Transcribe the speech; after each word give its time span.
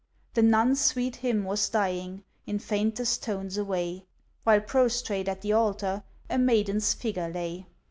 The 0.33 0.41
nuns' 0.41 0.81
sweet 0.83 1.17
hymn 1.17 1.43
was 1.43 1.69
dying 1.69 2.23
In 2.47 2.57
faintest 2.57 3.21
tones 3.21 3.55
away, 3.55 4.07
While 4.43 4.61
prostrate 4.61 5.27
at 5.27 5.41
the 5.41 5.53
altar, 5.53 6.01
A 6.27 6.39
maiden's 6.39 6.95
figure 6.95 7.29
lay. 7.29 7.67